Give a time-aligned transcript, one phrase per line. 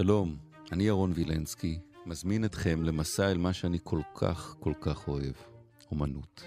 [0.00, 0.36] שלום,
[0.72, 5.32] אני ירון וילנסקי, מזמין אתכם למסע אל מה שאני כל כך כל כך אוהב,
[5.90, 6.42] אומנות.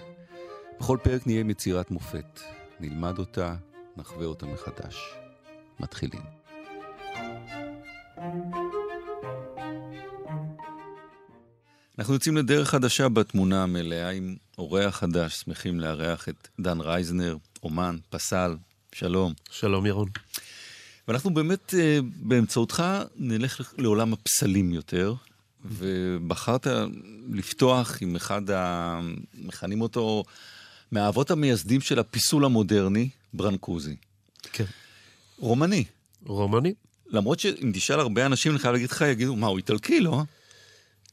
[0.80, 2.40] בכל פרק נהיה עם יצירת מופת,
[2.80, 3.56] נלמד אותה,
[3.96, 4.96] נחווה אותה מחדש.
[5.80, 6.22] מתחילים.
[11.98, 17.96] אנחנו יוצאים לדרך חדשה בתמונה המלאה עם אורח חדש, שמחים לארח את דן רייזנר, אומן,
[18.10, 18.56] פסל,
[18.92, 19.32] שלום.
[19.50, 20.08] שלום ירון.
[21.08, 22.84] ואנחנו באמת אה, באמצעותך
[23.16, 25.14] נלך לעולם הפסלים יותר,
[25.64, 26.66] ובחרת
[27.30, 29.00] לפתוח עם אחד ה...
[29.34, 30.24] מכנים אותו
[30.92, 33.96] מהאבות המייסדים של הפיסול המודרני, ברנקוזי.
[34.52, 34.64] כן.
[35.38, 35.84] רומני.
[36.26, 36.74] רומני?
[37.06, 40.22] למרות שאם תשאל הרבה אנשים, אני חייב להגיד לך, יגידו, מה, הוא איטלקי, לא?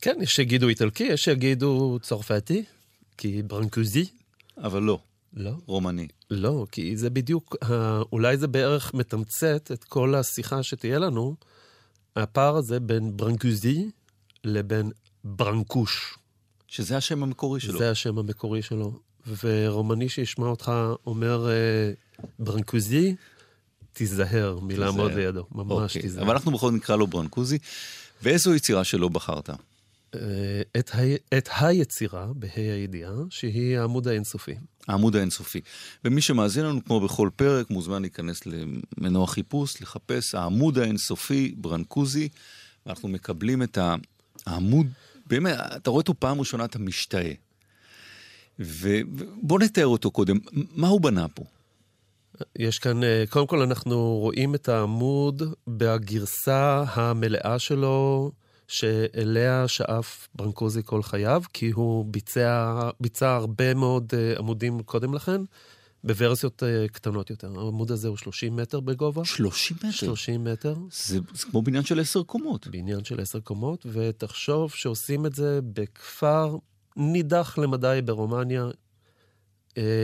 [0.01, 2.63] כן, יש שיגידו איטלקי, יש שיגידו צרפתי,
[3.17, 4.05] כי ברנקוזי.
[4.57, 4.99] אבל לא.
[5.33, 5.51] לא.
[5.65, 6.07] רומני.
[6.31, 7.55] לא, כי זה בדיוק,
[8.11, 11.35] אולי זה בערך מתמצת את כל השיחה שתהיה לנו,
[12.15, 13.89] הפער הזה בין ברנקוזי
[14.43, 14.91] לבין
[15.23, 16.17] ברנקוש.
[16.67, 17.79] שזה השם המקורי שלו.
[17.79, 18.99] זה השם המקורי שלו.
[19.43, 20.71] ורומני שישמע אותך
[21.05, 21.91] אומר אה,
[22.39, 23.15] ברנקוזי,
[23.93, 26.01] תיזהר מלעמוד לידו, ממש אוקיי.
[26.01, 26.23] תיזהר.
[26.23, 27.57] אבל אנחנו בכל זאת נקרא לו ברנקוזי.
[28.23, 29.49] ואיזו יצירה שלו בחרת?
[29.49, 30.99] אה, את, ה...
[31.37, 34.55] את היצירה, בה"א הידיעה, שהיא העמוד האינסופי.
[34.89, 35.61] העמוד האינסופי.
[36.05, 38.41] ומי שמאזין לנו, כמו בכל פרק, מוזמן להיכנס
[38.97, 42.29] למנוע חיפוש, לחפש העמוד האינסופי, ברנקוזי,
[42.85, 43.77] ואנחנו מקבלים את
[44.45, 44.87] העמוד,
[45.25, 47.31] באמת, אתה רואה אותו פעם ראשונה, אתה משתאה.
[48.59, 51.43] ובוא נתאר אותו קודם, מה הוא בנה פה?
[52.55, 58.31] יש כאן, אה, קודם כל אנחנו רואים את העמוד בגרסה המלאה שלו,
[58.69, 65.41] שאליה שאף ברנקוזי כל חייו, כי הוא ביצע, ביצע הרבה מאוד uh, עמודים קודם לכן,
[66.03, 67.59] בוורסיות uh, קטנות יותר.
[67.59, 69.25] העמוד הזה הוא 30 מטר בגובה.
[69.25, 69.91] 30 מטר?
[69.91, 70.75] 30 מטר.
[70.91, 72.67] זה, זה כמו בניין של 10 קומות.
[72.67, 76.57] בניין של 10 קומות, ותחשוב שעושים את זה בכפר
[76.97, 78.67] נידח למדי ברומניה,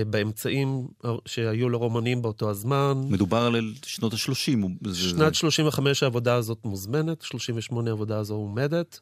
[0.10, 0.88] באמצעים
[1.26, 3.02] שהיו לרומנים באותו הזמן.
[3.10, 4.94] מדובר על שנות ה-30.
[4.94, 9.00] שנת 35 העבודה הזאת מוזמנת, 38 העבודה הזו עומדת,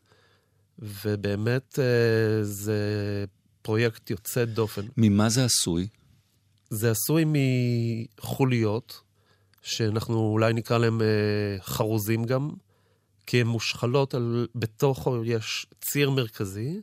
[0.79, 2.77] ובאמת אה, זה
[3.61, 4.81] פרויקט יוצא דופן.
[4.97, 5.87] ממה זה עשוי?
[6.69, 7.23] זה עשוי
[8.19, 9.01] מחוליות,
[9.61, 11.07] שאנחנו אולי נקרא להם אה,
[11.61, 12.49] חרוזים גם,
[13.27, 16.81] כי הן מושחלות, על, בתוכו יש ציר מרכזי,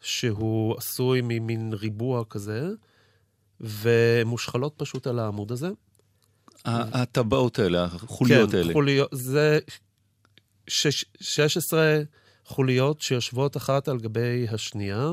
[0.00, 2.70] שהוא עשוי ממין ריבוע כזה,
[3.60, 5.68] ומושחלות פשוט על העמוד הזה.
[6.64, 8.68] הטבעות האלה, החוליות כן, האלה.
[8.68, 9.58] כן, חוליות, זה
[10.68, 12.02] שש, 16
[12.44, 15.10] חוליות שיושבות אחת על גבי השנייה.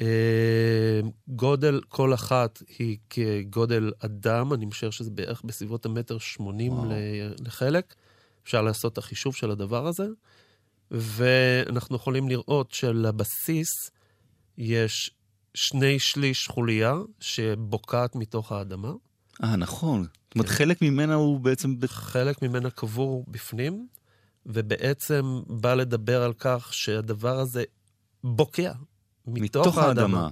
[0.00, 6.72] אה, גודל כל אחת היא כגודל אדם, אני משער שזה בערך בסביבות המטר שמונים
[7.46, 7.94] לחלק.
[8.44, 10.06] אפשר לעשות את החישוב של הדבר הזה.
[10.90, 13.90] ואנחנו יכולים לראות שלבסיס
[14.58, 15.10] יש
[15.54, 18.92] שני שליש חוליה שבוקעת מתוך האדמה.
[19.42, 20.02] אה, נכון.
[20.02, 20.54] זאת אומרת, כן.
[20.54, 21.74] חלק ממנה הוא בעצם...
[21.86, 23.86] חלק ממנה קבור בפנים,
[24.46, 27.64] ובעצם בא לדבר על כך שהדבר הזה
[28.24, 28.72] בוקע
[29.26, 30.02] מתוך, מתוך האדמה.
[30.02, 30.28] האדמה.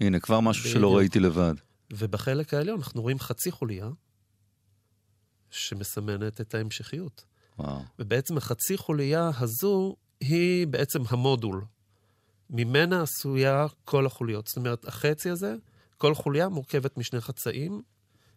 [0.00, 0.78] הנה, כבר משהו בדיוק.
[0.78, 1.54] שלא ראיתי לבד.
[1.92, 3.88] ובחלק העליון אנחנו רואים חצי חוליה
[5.50, 7.24] שמסמנת את ההמשכיות.
[7.58, 7.80] וואו.
[7.98, 11.64] ובעצם החצי חוליה הזו היא בעצם המודול.
[12.50, 14.46] ממנה עשויה כל החוליות.
[14.46, 15.54] זאת אומרת, החצי הזה,
[15.98, 17.82] כל חוליה מורכבת משני חצאים,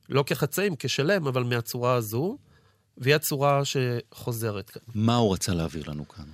[0.10, 2.38] לא כחצאים, כשלם, אבל מהצורה הזו,
[2.98, 4.82] והיא הצורה שחוזרת כאן.
[4.96, 6.26] מה הוא רצה להעביר לנו כאן?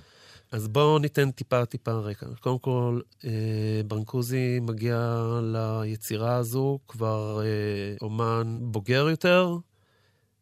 [0.52, 2.26] אז בואו ניתן טיפה טיפה רקע.
[2.40, 9.56] קודם כל, אה, ברנקוזי מגיע ליצירה הזו כבר אה, אומן בוגר יותר,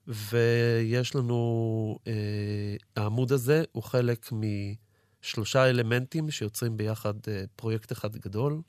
[0.08, 2.12] ויש לנו, אה,
[2.96, 4.32] העמוד הזה הוא חלק
[5.22, 8.60] משלושה אלמנטים שיוצרים ביחד אה, פרויקט אחד גדול,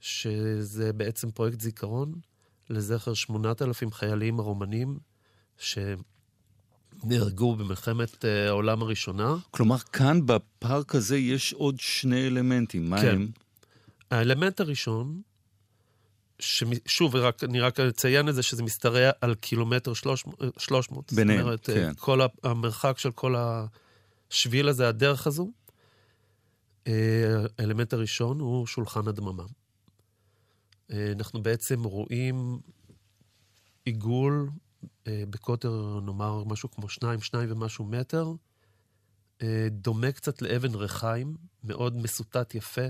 [0.00, 2.14] שזה בעצם פרויקט זיכרון
[2.70, 4.98] לזכר 8,000 חיילים הרומנים
[5.58, 9.36] שנהרגו במלחמת אה, העולם הראשונה.
[9.50, 13.14] כלומר, כאן בפארק הזה יש עוד שני אלמנטים, מה כן.
[13.14, 13.28] הם?
[14.10, 15.20] האלמנט הראשון
[16.38, 21.12] ששוב, רק, אני רק אציין את זה, שזה משתרע על קילומטר 300.
[21.12, 21.92] ביניהם, זאת אומרת, כן.
[21.96, 23.34] כל המרחק של כל
[24.30, 25.50] השביל הזה, הדרך הזו.
[26.86, 29.44] אה, האלמנט הראשון הוא שולחן הדממה.
[30.90, 32.58] אה, אנחנו בעצם רואים
[33.84, 34.50] עיגול
[35.06, 38.32] אה, בקוטר, נאמר, משהו כמו שניים, שניים ומשהו מטר,
[39.70, 42.86] דומה קצת לאבן ריחיים, מאוד מסוטט יפה,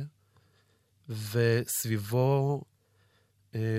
[1.09, 2.63] וסביבו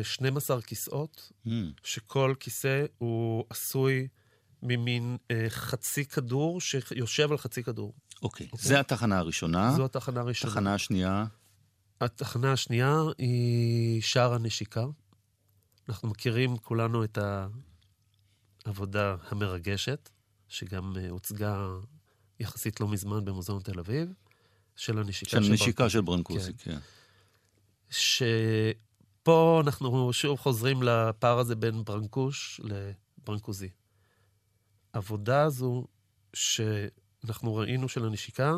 [0.03, 1.49] 12 כיסאות, Mm.
[1.83, 4.07] שכל כיסא הוא עשוי
[4.63, 5.17] ממין
[5.49, 7.93] חצי כדור שיושב על חצי כדור.
[8.21, 9.71] אוקיי, זה התחנה הראשונה.
[9.75, 10.51] זו התחנה הראשונה.
[10.51, 11.25] התחנה השנייה,
[12.01, 14.85] התחנה השנייה היא שער הנשיקה.
[15.89, 17.17] אנחנו מכירים כולנו את
[18.65, 20.09] העבודה המרגשת,
[20.47, 21.67] שגם אה, הוצגה
[22.39, 24.09] יחסית לא מזמן במוזיאון תל אביב,
[24.75, 26.77] של הנשיקה של של נשיקה של ברנקוזי, כן.
[27.89, 33.69] שפה אנחנו שוב חוזרים לפער הזה בין ברנקוש לברנקוזי.
[34.93, 35.87] העבודה הזו
[37.21, 38.53] שאנחנו ראינו של הנשיקה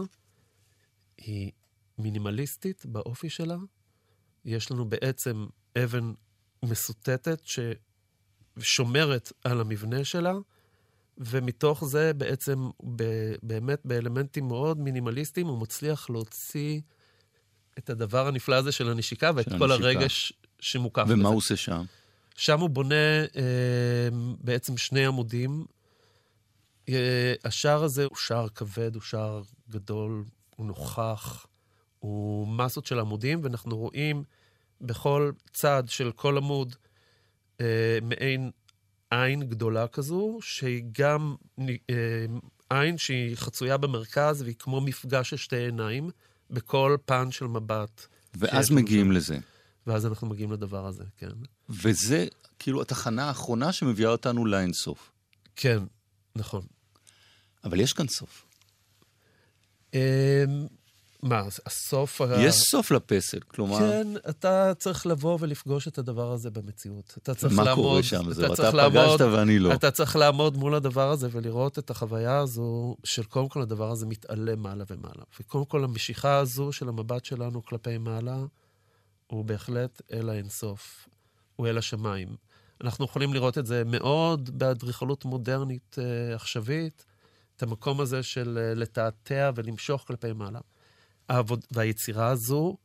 [1.17, 1.51] היא
[1.97, 3.57] מינימליסטית באופי שלה.
[4.45, 5.45] יש לנו בעצם
[5.83, 6.13] אבן
[6.63, 7.41] מסוטטת
[8.57, 10.33] ששומרת על המבנה שלה,
[11.17, 16.81] ומתוך זה בעצם, ב- באמת באלמנטים מאוד מינימליסטיים, הוא מצליח להוציא
[17.77, 19.87] את הדבר הנפלא הזה של הנשיקה ואת של כל הנשיקה.
[19.87, 21.27] הרגש שמוקף ומה בזה.
[21.27, 21.85] הוא עושה שם?
[22.35, 24.09] שם הוא בונה אה,
[24.41, 25.65] בעצם שני עמודים.
[26.93, 30.23] אה, השער הזה הוא שער כבד, הוא שער גדול,
[30.55, 31.45] הוא נוכח,
[31.99, 34.23] הוא מסות של עמודים, ואנחנו רואים
[34.81, 36.75] בכל צד של כל עמוד
[37.61, 38.51] אה, מעין
[39.11, 42.25] עין גדולה כזו, שהיא גם אה,
[42.69, 46.09] עין שהיא חצויה במרכז, והיא כמו מפגש של שתי עיניים
[46.49, 48.07] בכל פן של מבט.
[48.33, 49.11] ואז מגיעים שם.
[49.11, 49.37] לזה.
[49.87, 51.29] ואז אנחנו מגיעים לדבר הזה, כן.
[51.69, 52.25] וזה
[52.59, 55.11] כאילו התחנה האחרונה שמביאה אותנו לאינסוף.
[55.55, 55.79] כן,
[56.35, 56.61] נכון.
[57.63, 58.45] אבל יש כאן סוף.
[59.93, 59.99] אמ,
[61.23, 62.21] מה, הסוף...
[62.37, 67.13] יש סוף לפסל, כלומר, כן, אתה צריך לבוא ולפגוש את הדבר הזה במציאות.
[67.23, 67.85] אתה צריך מה לעמוד...
[67.85, 68.33] קורה שם?
[68.33, 69.73] זהו, אתה צריך פגשת ואני לא.
[69.73, 74.05] אתה צריך לעמוד מול הדבר הזה ולראות את החוויה הזו של קודם כל הדבר הזה
[74.05, 75.23] מתעלה מעלה ומעלה.
[75.39, 78.37] וקודם כל המשיכה הזו של המבט שלנו כלפי מעלה,
[79.27, 81.07] הוא בהחלט אל האינסוף,
[81.55, 82.35] הוא אל השמיים.
[82.83, 87.05] אנחנו יכולים לראות את זה מאוד באדריכלות מודרנית אה, עכשווית,
[87.59, 90.59] את המקום הזה של אה, לתעתע ולמשוך כלפי מעלה.
[91.29, 92.77] העבוד, והיצירה הזו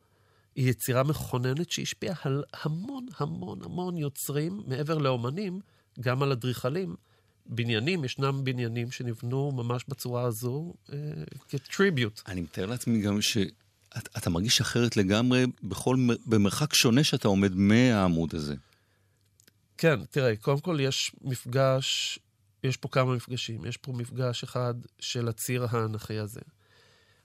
[0.55, 5.59] היא יצירה מכוננת שהשפיעה על המון המון המון יוצרים, מעבר לאומנים,
[5.99, 6.95] גם על אדריכלים.
[7.45, 10.97] בניינים, ישנם בניינים שנבנו ממש בצורה הזו אה,
[11.49, 12.21] כטריביוט.
[12.27, 18.55] אני מתאר לעצמי גם שאתה מרגיש אחרת לגמרי בכל, במרחק שונה שאתה עומד מהעמוד הזה.
[19.77, 22.19] כן, תראה, קודם כל יש מפגש,
[22.65, 23.65] יש פה כמה מפגשים.
[23.65, 26.41] יש פה מפגש אחד של הציר האנכי הזה.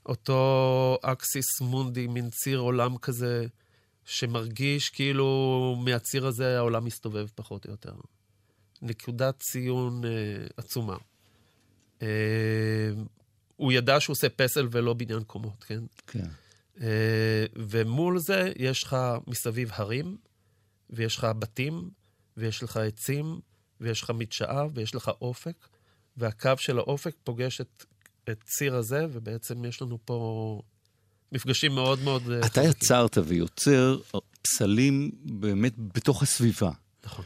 [0.05, 3.45] אותו אקסיס מונדי, מין ציר עולם כזה,
[4.05, 7.93] שמרגיש כאילו מהציר הזה העולם מסתובב פחות או יותר.
[8.81, 10.09] נקודת ציון אה,
[10.57, 10.97] עצומה.
[12.01, 12.91] אה,
[13.55, 15.83] הוא ידע שהוא עושה פסל ולא בניין קומות, כן?
[16.07, 16.27] כן.
[16.81, 18.97] אה, ומול זה יש לך
[19.27, 20.17] מסביב הרים,
[20.89, 21.89] ויש לך בתים,
[22.37, 23.39] ויש לך עצים,
[23.81, 25.67] ויש לך מדשאה, ויש לך אופק,
[26.17, 27.85] והקו של האופק פוגש את,
[28.29, 30.61] את ציר הזה, ובעצם יש לנו פה
[31.31, 32.31] מפגשים מאוד מאוד...
[32.31, 32.63] אה, אתה חזקים.
[32.69, 33.99] יצרת ויוצר
[34.41, 36.71] פסלים באמת בתוך הסביבה.
[37.05, 37.25] נכון.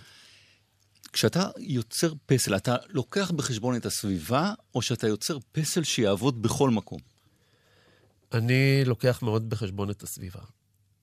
[1.13, 6.99] כשאתה יוצר פסל, אתה לוקח בחשבון את הסביבה, או שאתה יוצר פסל שיעבוד בכל מקום?
[8.33, 10.41] אני לוקח מאוד בחשבון את הסביבה.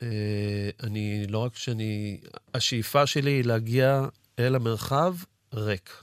[0.03, 2.21] אה, אני, לא רק שאני...
[2.55, 4.07] השאיפה שלי היא להגיע
[4.39, 5.17] אל המרחב
[5.53, 6.03] ריק.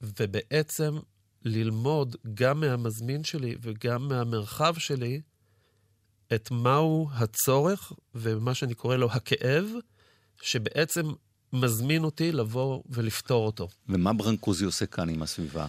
[0.00, 0.98] ובעצם
[1.44, 5.20] ללמוד גם מהמזמין שלי וגם מהמרחב שלי
[6.34, 9.64] את מהו הצורך ומה שאני קורא לו הכאב,
[10.42, 11.12] שבעצם
[11.52, 13.68] מזמין אותי לבוא ולפתור אותו.
[13.88, 15.66] ומה ברנקוזי עושה כאן עם הסביבה?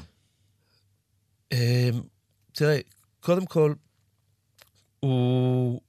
[1.52, 1.90] אה,
[2.52, 2.80] תראה,
[3.20, 3.74] קודם כל,
[5.00, 5.82] הוא...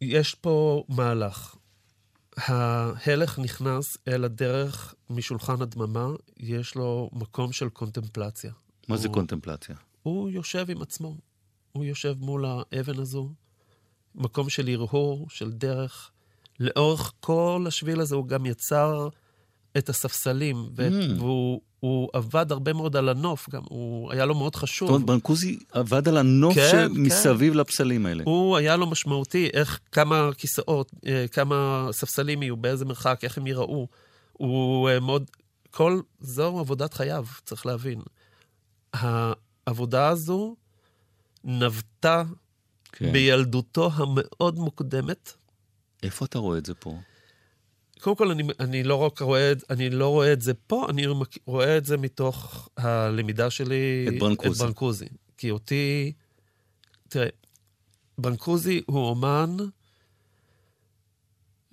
[0.00, 1.56] יש פה מהלך.
[2.36, 8.52] ההלך נכנס אל הדרך משולחן הדממה, יש לו מקום של קונטמפלציה.
[8.88, 9.76] מה זה הוא- קונטמפלציה?
[10.02, 11.16] הוא יושב עם עצמו.
[11.72, 13.28] הוא יושב מול האבן הזו,
[14.14, 16.10] מקום של הרהור, של דרך.
[16.60, 19.08] לאורך כל השביל הזה הוא גם יצר
[19.78, 21.20] את הספסלים, ואת, Mm.
[21.22, 24.88] והוא הוא עבד הרבה מאוד על הנוף, גם הוא היה לו מאוד זאת חשוב.
[24.90, 28.22] אומרת, ברנקוזי עבד על הנוף כן, שמסביב לפסלים האלה.
[28.26, 33.46] הוא היה לו משמעותי, איך, כמה כיסאות, אה, כמה ספסלים יהיו, באיזה מרחק, איך הם
[33.46, 33.88] ייראו.
[34.38, 35.30] הוא אה, מאוד,
[35.70, 38.02] כל, זו עבודת חייו, צריך להבין.
[38.92, 40.56] העבודה הזו
[41.44, 42.22] נבטה
[42.92, 43.12] כן.
[43.12, 45.32] בילדותו המאוד מוקדמת.
[46.02, 46.94] איפה אתה רואה את זה פה?
[48.00, 51.06] קודם כל, אני, אני, לא רק רואה, את- אני לא רואה את זה פה, אני
[51.46, 54.06] רואה את זה מתוך הלמידה שלי...
[54.08, 54.50] את ברנקוזי.
[54.62, 55.08] את ברנקוזי.
[55.36, 56.12] כי אותי...
[57.08, 57.28] תראה,
[58.18, 59.56] ברנקוזי הוא אומן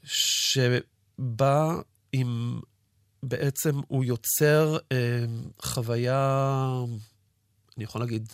[0.03, 1.75] שבא
[2.17, 2.59] עם
[3.23, 5.25] בעצם הוא יוצר אה,
[5.61, 6.69] חוויה,
[7.77, 8.33] אני יכול להגיד,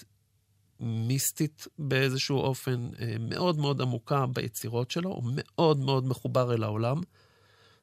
[0.80, 7.02] מיסטית באיזשהו אופן, אה, מאוד מאוד עמוקה ביצירות שלו, הוא מאוד מאוד מחובר אל העולם,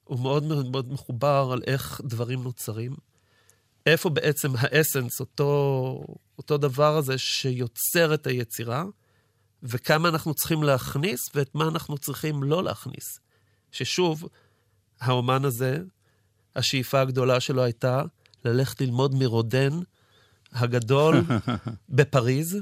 [0.05, 2.93] הוא מאוד מאוד מחובר על איך דברים נוצרים.
[3.87, 6.05] איפה בעצם האסנס, אותו,
[6.39, 8.85] אותו דבר הזה שיוצר את היצירה,
[9.63, 13.19] וכמה אנחנו צריכים להכניס ואת מה אנחנו צריכים לא להכניס.
[13.73, 14.29] ששוב,
[15.01, 15.79] האומן הזה,
[16.57, 18.03] השאיפה הגדולה שלו הייתה
[18.45, 19.71] ללכת ללמוד מרודן
[20.53, 21.23] הגדול
[21.89, 22.59] בפריז,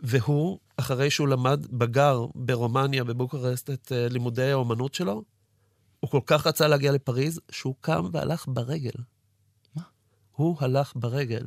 [0.00, 5.22] והוא, אחרי שהוא למד, בגר ברומניה, בבוקרסט, את uh, לימודי האומנות שלו,
[6.00, 8.90] הוא כל כך רצה להגיע לפריז, שהוא קם והלך ברגל.
[9.74, 9.82] מה?
[10.32, 11.46] הוא הלך ברגל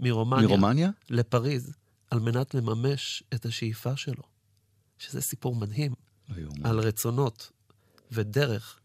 [0.00, 0.90] מרומניה, מרומניה?
[1.10, 1.72] לפריז,
[2.10, 4.22] על מנת לממש את השאיפה שלו.
[4.98, 5.92] שזה סיפור מדהים,
[6.28, 6.54] היום.
[6.64, 7.50] על רצונות
[8.12, 8.80] ודרך,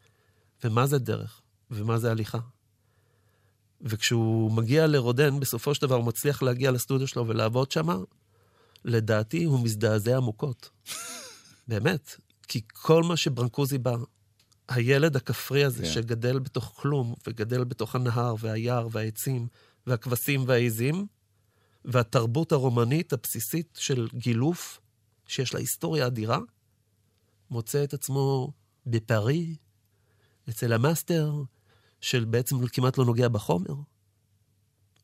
[0.64, 1.42] ומה זה דרך,
[1.72, 2.40] ומה זה הליכה.
[3.82, 8.04] וכשהוא מגיע לרודן, בסופו של דבר הוא מצליח להגיע לסטודיו שלו ולעבוד שם,
[8.86, 10.70] לדעתי הוא מזדעזע עמוקות.
[11.68, 12.16] באמת.
[12.48, 13.96] כי כל מה שברנקוזי בא,
[14.70, 15.90] הילד הכפרי הזה כן.
[15.90, 19.48] שגדל בתוך כלום, וגדל בתוך הנהר והיער והעצים
[19.88, 21.08] והכבשים והעיזים,
[21.86, 24.80] והתרבות הרומנית הבסיסית של גילוף,
[25.28, 26.40] שיש לה היסטוריה אדירה,
[27.50, 28.54] מוצא את עצמו
[28.86, 29.56] בפארי,
[30.50, 31.44] אצל המאסטר,
[32.02, 33.76] של בעצם כמעט לא נוגע בחומר.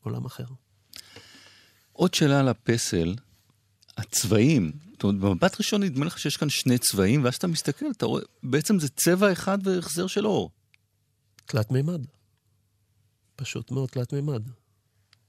[0.00, 0.44] עולם אחר.
[1.92, 3.14] עוד שאלה על הפסל,
[3.96, 4.72] הצבעים.
[4.92, 8.22] זאת אומרת, במבט ראשון נדמה לך שיש כאן שני צבעים, ואז אתה מסתכל, אתה רואה,
[8.42, 10.50] בעצם זה צבע אחד והחזר של אור.
[11.46, 12.06] תלת מימד.
[13.36, 14.42] פשוט מאוד תלת מימד.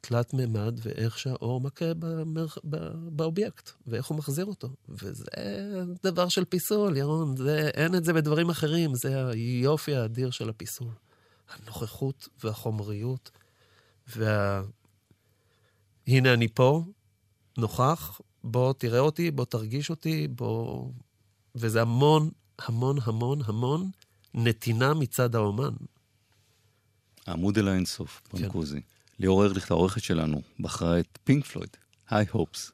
[0.02, 2.58] תלת מימד ואיך שהאור מכה במרח...
[2.70, 4.70] ב- באובייקט, ואיך הוא מחזיר אותו.
[4.90, 5.26] וזה
[6.04, 7.70] דבר של פיסול, ירון, זה...
[7.74, 10.92] אין את זה בדברים אחרים, זה היופי האדיר של הפיסול.
[11.50, 13.32] הנוכחות והחומריות,
[14.16, 14.62] וה...
[16.08, 16.84] הנה אני פה,
[17.58, 20.90] נוכח, בוא תראה אותי, בוא תרגיש אותי, בוא...
[21.56, 22.30] וזה המון,
[22.60, 23.90] המון, המון, המון
[24.34, 25.74] נתינה מצד האומן.
[27.28, 28.38] העמוד אל האינסוף, כן.
[29.22, 31.78] ליאור ארליך, העורכת שלנו, בחרה את פינק פלויד,
[32.10, 32.72] היי הופס.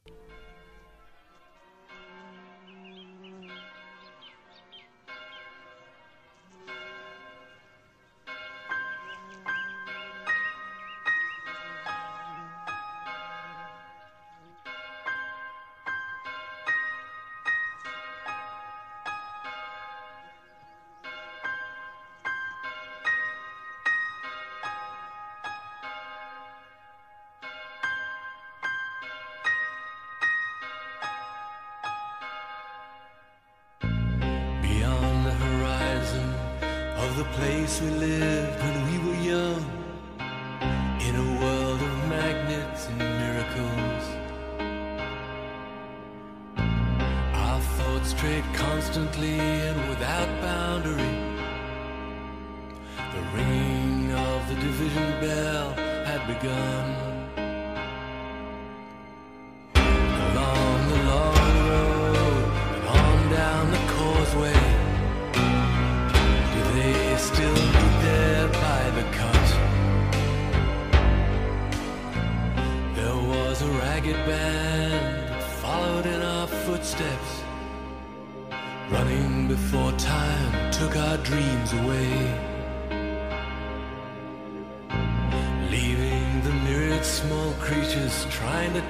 [37.34, 39.66] Place we lived when we were young,
[41.08, 44.04] in a world of magnets and miracles.
[47.34, 51.16] Our thoughts strayed constantly and without boundary.
[53.14, 55.74] The ringing of the division bell
[56.06, 57.07] had begun.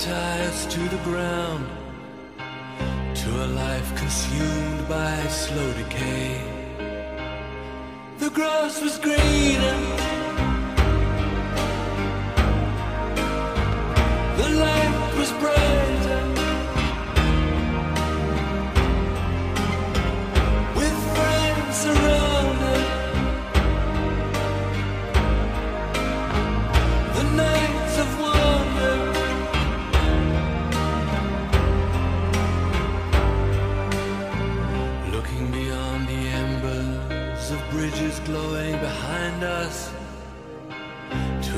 [0.08, 1.66] Trying to tie us to the ground
[3.16, 6.42] to a life consumed by slow decay.
[8.20, 9.78] The grass was greener,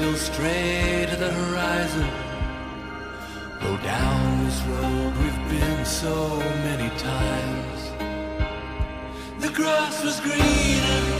[0.00, 2.08] Still stray to the horizon.
[3.60, 7.80] Go down this road we've been so many times.
[9.40, 11.19] The grass was green and